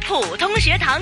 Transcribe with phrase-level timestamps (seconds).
[0.00, 1.00] 普通学堂。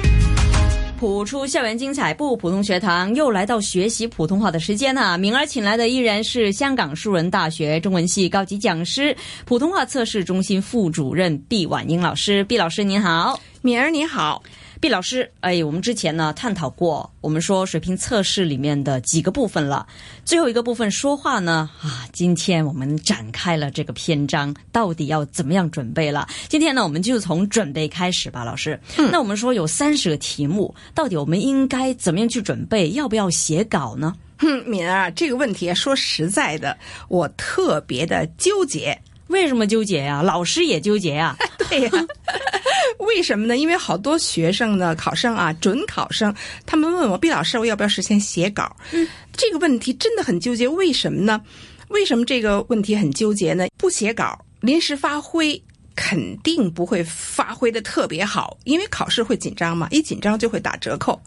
[0.99, 5.18] 普出校园精彩不普通学堂又来到学习普通话的时间了。
[5.18, 9.14] 明儿请来的依然是香港树人大学中文系高级讲师、
[9.45, 12.43] 普通话测试中心副主任毕婉英老师。
[12.45, 14.43] 毕老师您好，敏儿你好。
[14.85, 19.87] 毕老师，哎，我们之前呢探讨过，我们说水平测试里面的几个部分了，
[20.27, 26.29] 最后一个部分说话呢，啊，今天我们展开了这个篇章，到底要怎么样准备了？
[26.51, 28.79] 今天呢，我们就从准备开始吧，老师。
[29.10, 32.91] 那我们说有三十个题目，到底我们应该怎么样去准备？
[32.91, 34.15] 要不要写稿呢？
[34.37, 36.77] 哼，敏儿啊，这个问题说实在的，
[37.09, 39.01] 我特别的纠结。
[39.28, 40.23] 为什么纠结呀？
[40.23, 41.37] 老师也纠结呀。
[41.69, 41.91] 对呀。
[42.98, 43.56] 为什么呢？
[43.56, 46.34] 因为好多学生呢，考生啊，准考生，
[46.66, 48.74] 他们问我毕老师，我要不要事先写稿？
[48.92, 49.06] 嗯，
[49.37, 50.66] 这个问题真的很纠结。
[50.68, 51.41] 为什么呢？
[51.88, 53.66] 为什么这个问题很纠结呢？
[53.77, 55.60] 不写稿，临时发挥，
[55.95, 61.21] 肯定不会发挥的特别好，因为考试会紧张嘛，一紧张就会打折扣。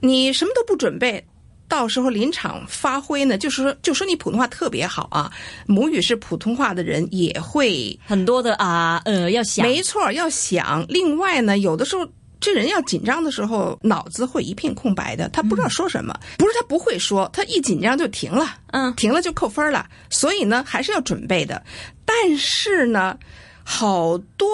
[0.00, 1.24] 你什么都不准备。
[1.68, 5.30] 到时候临场发挥呢，就是说，就说你普通话特别好啊，
[5.66, 10.82] 母语是普通话的人也会很多的啊，呃，要想，没错，要想。
[10.88, 12.08] 另外呢，有的时候
[12.40, 16.18] 这人要紧张的时候，脑子会一片空白的，他不知道说什么。
[16.38, 19.86] 不是他不会说，他一紧张就停了，嗯，停了就扣分了。
[20.08, 21.62] 所以呢，还是要准备的。
[22.06, 23.18] 但是呢，
[23.62, 24.48] 好多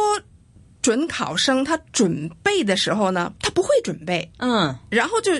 [0.82, 5.32] 准考生他准备的时候呢，他不会准备，嗯，然后就。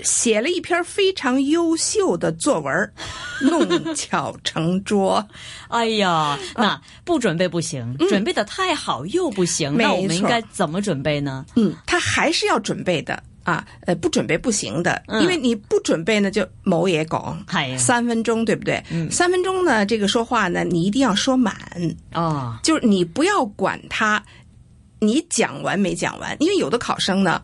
[0.00, 2.92] 写了一篇非常优秀的作文，
[3.42, 5.26] 弄巧成拙。
[5.68, 9.74] 哎呀，那不准备不行，准备的太好又不行。
[9.76, 11.44] 那我们应该怎么准备呢？
[11.56, 13.66] 嗯，他还是要准备的啊。
[13.86, 17.44] 呃，不准备不行的，因为你不准备呢，就某也讲，
[17.78, 18.82] 三分钟对不对？
[18.90, 21.54] 嗯，三分钟呢，这个说话呢，你一定要说满
[22.12, 24.22] 哦，就是你不要管他，
[25.00, 26.36] 你讲完没讲完？
[26.38, 27.42] 因为有的考生呢。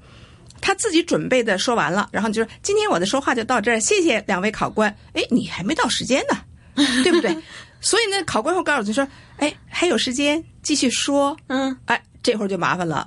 [0.63, 6.39] 他自己准备的说完了，然后就说：“今天我的说话就到这儿，谢谢两位考官。”哎，你还没到时间呢，
[7.03, 7.37] 对不对？
[7.81, 9.07] 所以呢，考官会告诉你说
[9.37, 13.07] ：“哎，还有时间，继续说。”嗯，哎，这会儿就麻烦了。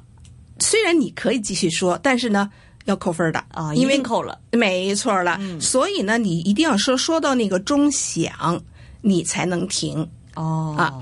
[0.60, 2.50] 虽然你可以继续说，但是呢，
[2.86, 5.40] 要扣分的啊，因为扣了，没错了。
[5.60, 8.62] 所以呢，你一定要说说到那个钟响，
[9.02, 10.94] 你才能停哦啊。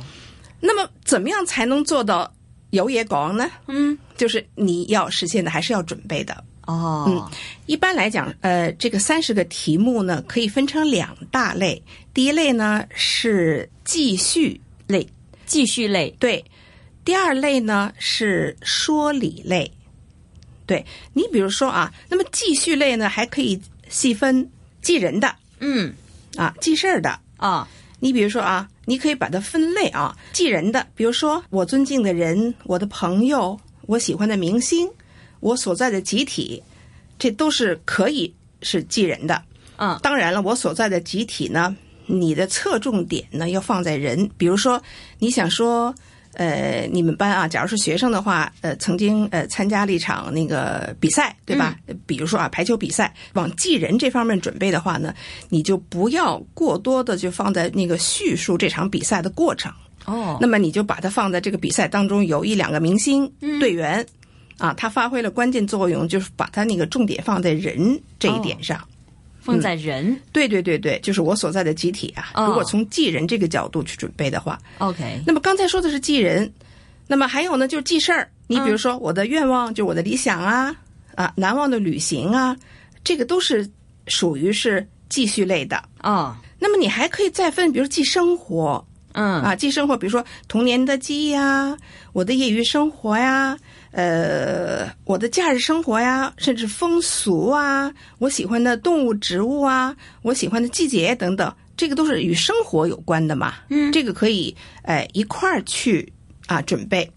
[0.59, 2.31] 那么，怎么样才能做到？
[2.73, 7.05] 有也讲呢，嗯，就是你要实现的还是要准备的哦。
[7.07, 7.31] 嗯，
[7.67, 11.79] 一般来讲，呃，这个三十个题目呢，可以分成两大类。
[12.15, 15.07] 第一类呢是记叙类，
[15.45, 16.43] 记叙类对。
[17.05, 19.71] 第二类呢是说理类，
[20.65, 20.83] 对。
[21.13, 24.49] 你比如说啊，那么记叙类呢还可以细分
[24.81, 25.93] 记人的，嗯，
[26.37, 27.67] 啊，记事儿的啊。
[28.03, 28.67] 你比如说啊。
[28.85, 34.89] 你可以把它分类啊，记人的，比如说我尊敬的人、我的朋友、我喜欢的明星、
[35.39, 36.61] 我所在的集体，
[37.17, 39.41] 这都是可以是记人的。
[39.77, 41.73] 嗯，当然了，我所在的集体呢，
[42.05, 44.83] 你的侧重点呢要放在人，比如说
[45.17, 45.95] 你想说。
[46.33, 51.75] 呃，你们班啊，假如是学生的话，呃，曾经呃参加了一场那个比赛，对吧？
[52.05, 55.13] 比如说啊，排球比赛，往记人这方面准备的话呢，
[55.49, 59.71] 你就不要过多的就放在那个叙述这场比赛的过程
[60.05, 60.37] 哦。
[60.41, 64.05] 那么你就把它放在这个比赛当中有一两个明星队员
[64.57, 68.81] 啊，他发挥了关键作用，就是把他那个重点放在人这一点上。
[69.43, 72.31] 放在人，对对对对，就是我所在的集体啊。
[72.47, 75.21] 如果从记人这个角度去准备的话，OK。
[75.27, 76.51] 那么刚才说的是记人，
[77.07, 78.29] 那么还有呢，就是记事儿。
[78.47, 80.73] 你比如说我的愿望，就我的理想啊，
[81.15, 82.55] 啊，难忘的旅行啊，
[83.03, 83.69] 这个都是
[84.07, 86.39] 属于是记叙类的啊。
[86.59, 91.75] 那么你还可以再分，比如记生活，嗯啊，记生活，比如说童年的记忆呀，
[92.11, 93.57] 我的业余生活呀。
[93.91, 103.53] 呃，我的假日生活呀，甚至风俗啊，我喜欢的动物、植物啊，我喜欢的季节等等，这个都是与生活有关的嘛。
[103.69, 106.11] 嗯，这个可以呃一块儿去
[106.47, 107.07] 啊准备。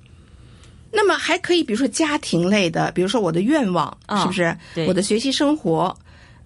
[0.93, 4.55] 那么还可以，比如说家庭类的，比如说我的愿望，是不是？
[4.87, 5.97] 我的学习生活，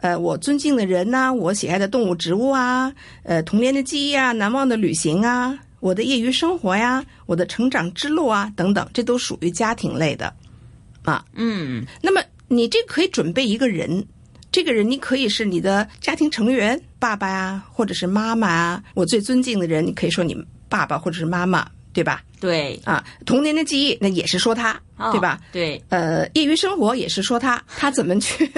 [0.00, 2.92] 呃，我尊敬的人呐，我喜爱的动物、植物啊，
[3.22, 5.58] 呃，童年的记忆啊，难忘的旅行啊。
[5.80, 10.32] 我的业余生活呀，我的成长之路啊，等等，这都属于家庭类的，
[11.04, 11.84] 啊，嗯。
[12.02, 14.06] 那么你这可以准备一个人，
[14.52, 18.82] 这个人你可以是你的家庭成员，爸爸呀，或者是妈妈啊。
[18.94, 20.36] 我最尊敬的人，你可以说你
[20.68, 22.22] 爸爸或者是妈妈，对吧？
[22.40, 22.78] 对。
[22.84, 24.78] 啊，童年的记忆，那也是说他，
[25.12, 25.40] 对吧？
[25.50, 25.82] 对。
[25.88, 28.50] 呃，业余生活也是说他，他怎么去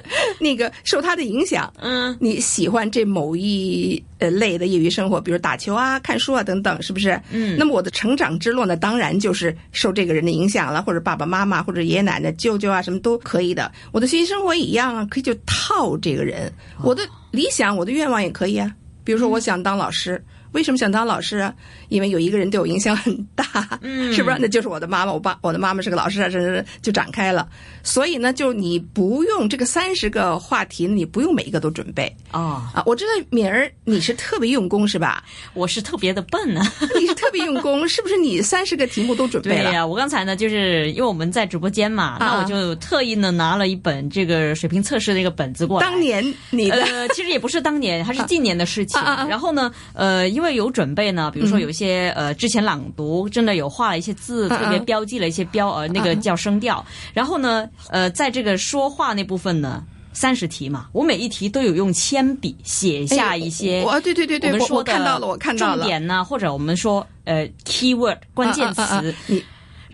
[0.40, 7.20] 那个受他的影响，嗯，你喜欢这某一呃类的业余生活，比如打球啊、看书啊等等，是不是？
[7.30, 13.70] 嗯，那么我的成长之路呢，当然就是受这个人的影响了，或者爸爸妈妈，或者爷爷奶奶、舅舅啊，什么都可以的。
[13.92, 16.52] 我的学习生活一样啊，可以就套这个人。
[16.82, 18.70] 我的理想、我的愿望也可以啊，
[19.04, 20.22] 比如说我想当老师。
[20.52, 21.52] 为什么想当老师啊？
[21.88, 23.44] 因为有一个人对我影响很大，
[23.82, 24.36] 嗯是不是？
[24.40, 25.12] 那就是我的妈妈。
[25.12, 27.46] 我爸，我的妈妈是个老师啊，这这就展开了。
[27.82, 32.82] 所以呢，就你不用这个三十个话题，你不用每一个都准备啊啊！
[32.86, 35.22] 我知道敏儿你是特别用功是吧？
[35.54, 36.62] 我是特别的笨呢。
[36.98, 38.16] 你是特别用功，是不是？
[38.16, 39.64] 你三十个题目都准备了？
[39.64, 45.86] 对呀，我刚才呢，就是因为我们在直播间嘛，那我就特意呢拿了一本这个水平测试的一个本子过来。
[45.86, 49.00] 当年你的其实也不是当年，还是近年的事情。
[49.28, 56.84] 然后呢，呃，因为有准备呢，比如说有一些呃之前朗读真的有画了一些字，特别标记了一些标呃那个叫声调。
[57.12, 63.82] 然后呢，呃，在这个说话那部分呢，三十题嘛，我每一题都有用铅笔写下一些。
[63.82, 65.76] 哦，对对对对，我看到了，我看到了。
[65.76, 69.44] 重点呢，或者我们说呃 keyword 关键词，你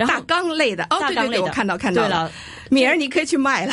[0.07, 2.31] 大纲类的，大纲类的，我看到看到了。
[2.71, 3.73] 敏儿，你可以去卖了。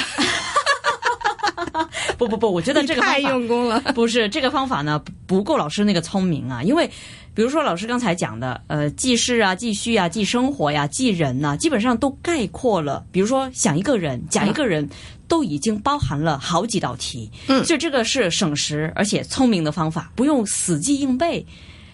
[2.18, 3.80] 不不不，我觉得这个太用功了。
[3.94, 6.64] 不是这个方法呢，不够老师那个聪明啊。
[6.64, 6.90] 因为，
[7.34, 13.06] 比如说老师刚才讲的，呃，记事啊、记叙啊、记生活呀、记人呐，基本上都概括了。
[13.12, 14.90] 比如说想一个人、讲一个人，
[15.28, 17.30] 都已经包含了好几道题。
[17.48, 21.46] 嗯，所以这个是省时而且聪明的方法，不用死记硬背。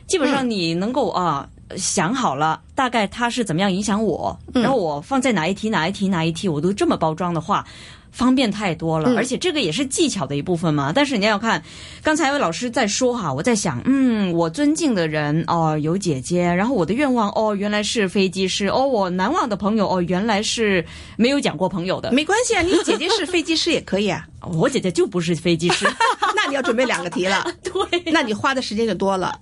[0.08, 1.48] 基本上你能够啊
[1.78, 7.66] 想好了，大概他是怎么样影响我，然后我放在哪一题、哪一题、哪一题，我都这么包装的话。
[8.12, 10.92] 方便太多了，而且这个也是技巧的一部分嘛。
[10.94, 11.64] 但是你要看，
[12.04, 20.86] 刚才有位老师在说哈，我在想，嗯，我尊敬的人哦有姐姐，然后我的愿望哦原来是飞机师哦，我难忘的朋友哦原来是
[21.16, 22.12] 没有讲过朋友的。
[22.12, 24.28] 没关系啊，你姐姐是飞机师也可以啊。
[24.54, 25.86] 我姐姐就不是飞机师，
[26.36, 27.46] 那你要准备两个题了。
[27.62, 29.40] 对，那你花的时间就多了。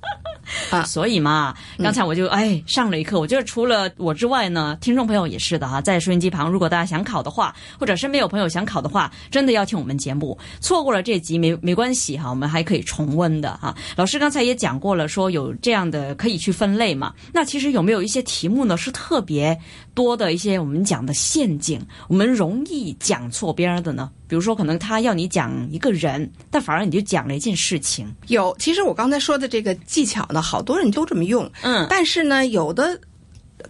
[0.71, 3.17] 啊，所以嘛，刚才我就哎上了一课。
[3.19, 10.37] 我觉得除了我之外呢，听众朋友也是的哈，在收音机旁，如果大家想考的话，或者身边有朋友想考的话，真的要听我们节目。
[10.59, 13.75] 错过了这集没没关系哈，我们还可以重温的哈。
[13.95, 17.13] 老师刚才也讲过了，说有这样的可以去分类嘛。
[17.33, 19.57] 那其实有没有一些题目呢，是特别
[19.93, 24.09] 多的一些我们讲的陷阱，我们容易讲错边的呢？
[24.27, 28.07] 比如说，可能他要你讲一个人，但反而你就讲了一件事情。
[28.27, 31.49] 有，其实我刚才说的这个技巧呢，好多人都这么用。
[31.63, 32.99] 嗯，但是呢，有的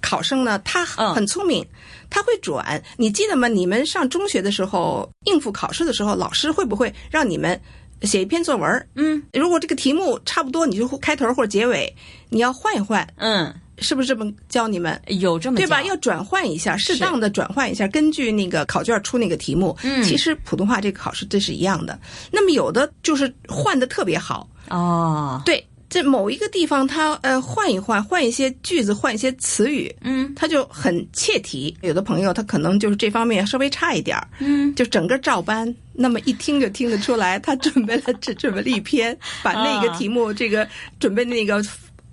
[0.02, 1.66] 考生呢，他很聪明，
[2.10, 2.82] 他会转。
[2.98, 3.48] 你记得吗？
[3.48, 7.60] 你们上中学的时候应付考试的时候，老师会不会让你们
[8.04, 8.88] 写一篇作文？
[8.96, 11.96] 嗯，如果这个题目差不多，你就开头或者结尾，
[12.30, 13.08] 你要换一换。
[13.18, 13.54] 嗯。
[13.82, 15.02] 是不是这么教你们？
[15.08, 15.82] 有这么对吧？
[15.84, 19.74] 要转换一下，适当的转换一下，根据那个考卷出那个题目。
[19.84, 21.98] 嗯，其实普通话这个考试这是一样的。
[22.30, 25.42] 那么有的就是换的特别好哦。
[25.46, 31.76] 对，这某一个地方他呃换一换，换一些句子，换一些词语，嗯，他就很切题。
[31.82, 40.68] 有的朋友他可能就是这方面稍微差一点儿，嗯，就整个照搬，那么一听就听得出来，他准备了这准备了一篇，把那个题目这个
[41.00, 41.64] 准备那个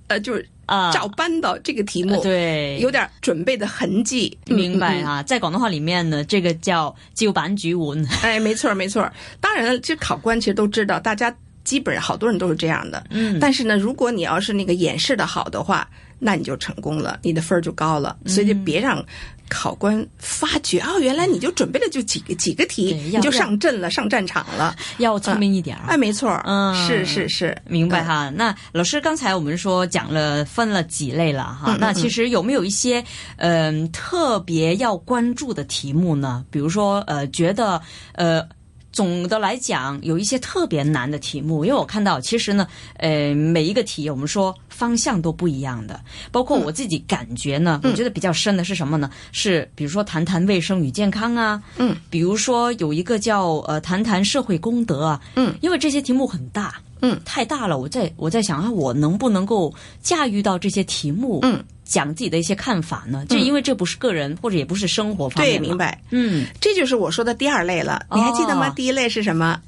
[0.09, 0.49] 呃就是。
[0.67, 5.23] 啊，照搬到这个题目，对，有点准备的痕迹，明白啊？
[5.23, 8.05] 在广东话里面呢，这个叫旧版局文。
[8.21, 9.09] 哎，没错没错。
[9.41, 11.33] 当然了，这考官其实都知道，大家
[11.67, 13.05] 基本上好多人都是这样的。
[13.11, 13.39] 嗯。
[13.39, 15.87] 但是呢，如果你要是那个演示的好的话，
[16.19, 18.17] 那你就成功了，你的分儿就高了。
[18.25, 19.05] 所以就别让。
[19.49, 24.75] 考官发觉哦，原来你就准备了就几个几个题，你就上阵了，上战场了。
[24.99, 28.29] 要聪明一点哎，没错，嗯，是是是，明白哈。
[28.35, 33.05] 那老师刚才我们说讲了分了几类了哈，那其实有没有一些
[33.37, 36.45] 嗯特别要关注的题目呢？
[36.51, 37.81] 比如说呃，觉得
[38.15, 38.45] 呃。
[38.97, 46.01] 总的来讲，有一些特别难的题目，因为我看到，其实呢，呃，每一个题我们说方向都不一样的，
[46.33, 49.11] 包括我自己感觉呢，我觉得比较深的是什么呢？
[49.33, 56.77] 是比如说谈谈卫生与健康啊，嗯，比如说有一个叫呃谈谈社会公德啊，嗯，因为这些题目很大。
[57.01, 59.73] 嗯，太大了，我在我在想啊，我能不能够
[60.03, 61.41] 驾驭到这些题目？
[61.43, 63.25] 嗯，讲自己的一些看法呢？
[63.29, 65.59] 就因为这不是个人，或者也不是生活方面。
[65.59, 66.01] 对，明白。
[66.11, 68.05] 嗯，这就是我说的第二类了。
[68.15, 68.71] 你还记得吗？
[68.71, 69.61] 第一类是什么？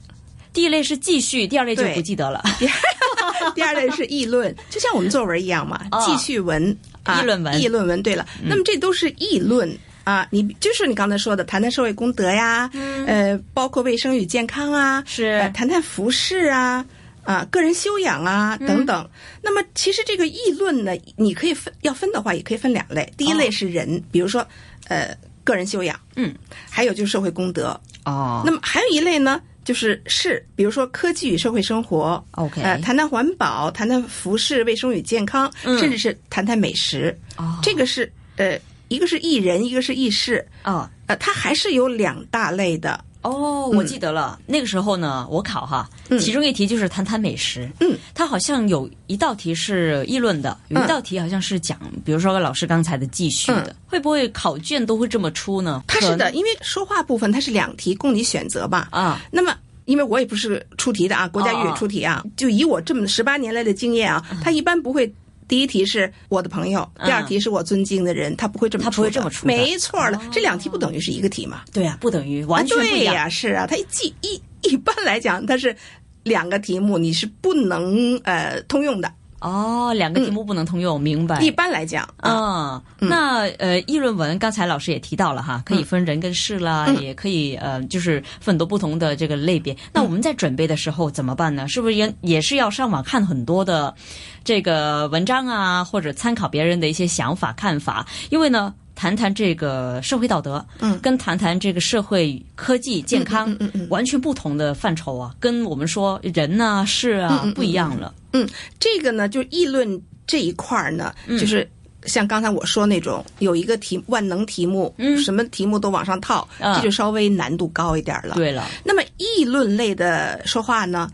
[0.52, 2.42] 第一类是继续，第二类就不记得了。
[3.54, 8.02] 第二类是议论，就像我们作文一样嘛，继续文议论文，议论文。
[8.02, 9.70] 对了，那么这都是议论
[10.04, 12.68] 啊，你就是你刚才说的，谈谈社会公德呀，
[13.06, 16.84] 呃，包括卫生与健康啊，是谈谈服饰啊。
[17.24, 19.08] 啊，个人修养啊，等等。
[19.42, 23.12] 那么，其实这个议论呢，你可以分，要分的话，也可以分两类。
[23.16, 24.46] 第一类是人，比如说，
[24.88, 26.34] 呃，个人修养，嗯，
[26.70, 27.78] 还有就是社会公德。
[28.04, 37.14] 哦，那么还有一类呢，就是事，比如说科技与社会生活，OK，呃，谈谈环保，谈谈服饰卫生与健康，甚至是谈谈美食。
[37.36, 38.58] 哦，这个是呃，
[38.88, 40.46] 一个是艺人，一个是艺事。
[40.64, 43.04] 哦，呃，它还是有两大类的。
[43.22, 45.88] 哦，我记得了，那个时候呢，我考哈，
[46.20, 47.68] 其中一题就是谈谈美食。
[47.80, 55.82] 嗯，它好像有一道题是议论的，有一道题好像是讲，比如说老师刚才的继续的，会不会考卷都会这么出呢？
[55.86, 58.88] 它是的，因为说话部分它是两题供你选择吧。
[58.92, 65.12] 啊，那么因为我也不是出题的啊，国家英语出题啊，就以我这么十八年来的经验啊，他一般不会。
[65.48, 70.20] 第一题是我的朋友，第二题是我尊敬的人，他不会这么他不会这么出，没错了。
[70.30, 71.62] 这两题不等于是一个题嘛？
[71.72, 73.28] 对啊，不等于完全不一样。
[73.30, 75.74] 是啊，他一一一般来讲，它是
[76.22, 79.10] 两个题目，你是不能呃通用的。
[79.40, 81.40] 哦，两个题目不能通用，明白。
[81.40, 89.76] 一般来讲，啊，那呃，议论文刚才老师也提到了哈，可以分人跟事啦，也可以呃，就是分很多不同的这个类别。
[89.92, 91.68] 那我们在准备的时候怎么办呢？
[91.68, 93.94] 是不是也也是要上网看很多的
[94.42, 98.06] 这个文章啊，或者参考别人的一些想法看法？
[98.30, 98.74] 因为呢。
[98.98, 108.12] 谈谈这个社会道德，嗯，跟谈谈这个社会科技健康，嗯嗯，完全不同的范畴啊，跟我们说人呐事啊不一样了。
[108.32, 108.44] 嗯，
[108.80, 111.64] 这个呢，就议论这一块儿呢，就是
[112.06, 118.34] 像刚才我说那种有一个题万能题目，嗯，什么题目都往上套，这就稍微难度高一点了。
[118.34, 121.08] 对了，那么议论类的说话呢，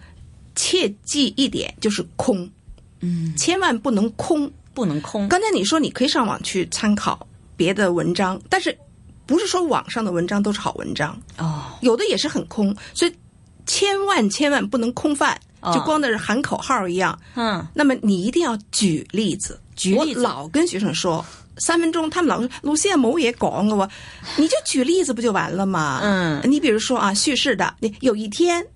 [0.54, 2.50] 切记一点就是空，
[3.00, 5.28] 嗯，千万不能空，不能空。
[5.28, 7.26] 刚才你说你可以上网去参考。
[7.56, 8.76] 别的文章，但是
[9.26, 11.64] 不是说网上的文章都是好文章哦？
[11.80, 13.12] 有的也是很空，所以
[13.66, 15.38] 千万千万不能空泛，
[15.72, 17.18] 就光在这喊口号一样。
[17.34, 19.58] 嗯，那么你一定要举例子。
[19.76, 21.24] 举例子，老跟学生说
[21.58, 23.88] 三分钟，他们老说鲁线某也讲我，
[24.36, 26.00] 你就举例子不就完了吗？
[26.02, 28.68] 嗯，你比如说啊，叙事的，你有一天，对，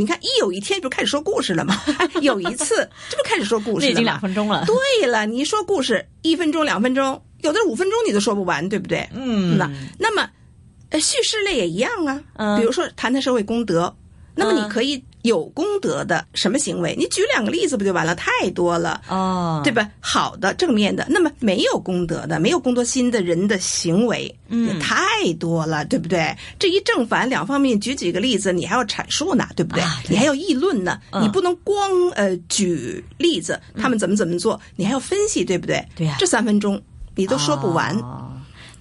[0.00, 1.76] 你看一有一天就开始说故事了嘛？
[2.22, 3.92] 有一次，这不开始说故事了？
[3.92, 4.64] 已经两分钟了。
[4.64, 7.22] 对了，你说故事一分钟、两分钟。
[7.42, 9.06] 有的五分钟你都说不完，对不对？
[9.14, 10.26] 嗯，那那么，
[10.88, 12.18] 呃，叙事类也一样啊。
[12.36, 13.94] 嗯，比如说谈谈社会公德，
[14.34, 16.94] 那么你可以有功德的什么行为？
[16.96, 18.14] 你举两个例子不就完了？
[18.14, 19.88] 太多了哦，对吧？
[20.00, 24.98] 好的，正面的，那么没有功德的、没有功德心的人的行为，嗯，也太
[25.38, 26.36] 多了，对不对？
[26.58, 29.82] 这一正反两方面举几个例子，你还要阐述呢，对不对？
[30.08, 35.84] 你还要议论呢，你不能光呃举例子，他们怎么怎么做，你还要分析，对不对？
[35.94, 36.80] 对呀，这三分钟。
[37.16, 37.94] 你都说不完，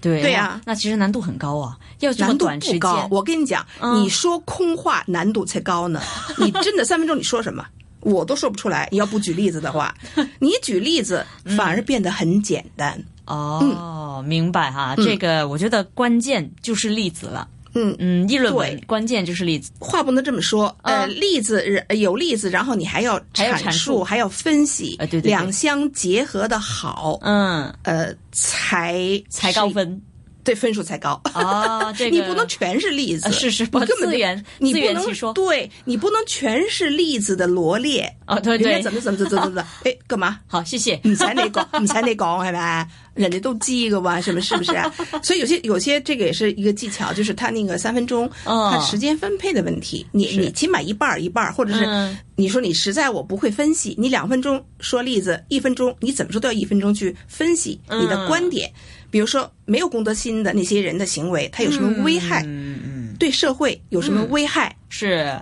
[0.02, 3.08] 对对呀，那其实难度很高啊，要难度不高。
[3.12, 3.66] 我跟你讲，
[3.96, 6.02] 你说空话难度才高呢。
[6.38, 7.66] 你真的三分钟你说什么，
[8.02, 8.88] 我都说不出来。
[8.92, 9.94] 你要不举例子的话，
[10.40, 11.26] 你举例子
[11.58, 13.02] 反而变得很简单。
[13.26, 17.48] 哦，明白哈，这个我觉得关键就是例子了。
[17.52, 20.76] 嗯嗯嗯，议论文关键就是例子，话不能这么说。
[20.84, 30.02] 呃，例子有例子，然后你还要阐述，还要分析，对对，两相结合的好，嗯，呃，才才高分。
[30.42, 31.92] 对分数才高啊！
[31.94, 38.40] 这个你不能全是例子，是是，根本资源你不能说，对你不能全是例子的罗列啊！
[38.40, 39.66] 对对，怎么怎么怎么怎么？
[39.84, 40.40] 哎， 干嘛？
[40.46, 40.96] 好，谢谢。
[41.04, 42.88] 唔使你讲， 唔使你讲，系咪？
[43.16, 44.72] 人家都记个吧，什么是不是？
[45.24, 50.06] 所以有些有些这个也是一个技巧，就是他那个三分钟，他时间分配的问题。
[50.12, 58.72] 你你起码一半一半，或者是你说你实在我不会分析，你两分钟说例子，一分钟你怎么说都要一分钟去分析你的观点。
[59.12, 62.44] 比如说，没有公德心的那些人的行为，他有什么危害？
[62.46, 64.76] 嗯嗯，对社会有什么危害？
[64.88, 65.36] 是，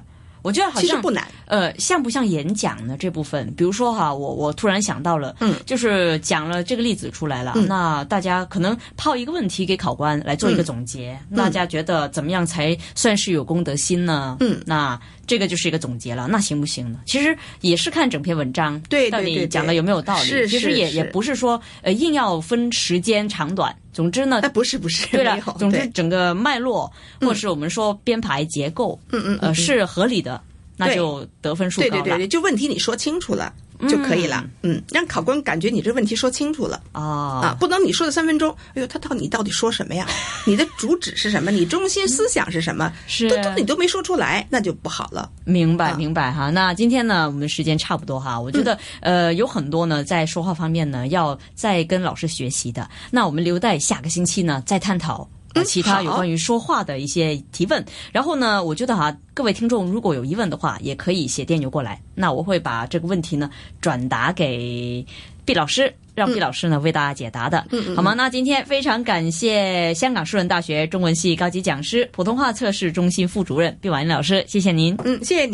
[0.47, 1.27] 我觉得好像其实不难。
[1.45, 2.95] 呃，像不像演讲呢？
[2.97, 14.37] 这部分，比如说哈，我我突然想到了，嗯，就是讲了这个例子出来了，那大家可能抛一个问题给考官来做一个总结，大家觉得怎么样才算是有公德心呢？
[14.39, 16.99] 嗯，那这个就是一个总结了，那行不行呢？
[17.05, 20.29] 其实也是看整篇文章，对到底讲的有没有道理？
[20.29, 30.39] 是其实也也不是说呃硬要分时间长短，总之呢，哎不是不是，对了，总之整个脉络或是我们说编排结构，嗯嗯，呃是合理的。
[30.79, 31.91] 那就得分数高了。
[31.91, 33.51] 对对对对，就问题你说清楚了
[33.87, 34.43] 就可以了。
[34.63, 36.81] 嗯，让考官感觉你这问题说清楚了。
[36.93, 40.07] 哦啊，不能你说的三分钟，哎呦，他到你到底说什么呀？
[40.45, 41.51] 你的主旨是什么？
[41.51, 42.91] 你中心思想是什么？
[43.07, 45.29] 是都都你都没说出来，那就不好了。
[45.45, 46.49] 明白明白哈。
[46.49, 48.39] 那今天呢，我们时间差不多哈。
[48.39, 52.89] 我觉得呃有很多呢，在说话方面呢，要再跟老师学习的。
[53.11, 55.27] 那我们留待下个星期呢再探讨。
[55.63, 63.49] 其他有关于说话的一些提问，然后呢，我觉得哈，各位听众如果有疑问的话，也可以写电邮过来，那我会把这个问题呢
[63.81, 65.05] 转达给
[65.45, 68.13] 毕老师，让毕老师呢为大家解答的，嗯嗯好吗？
[68.13, 74.95] 那今天非常感谢香港树人大学中文系高级讲师、普通话测试中心副主任毕婉英老师，谢谢您。
[75.05, 75.45] 嗯，谢谢你。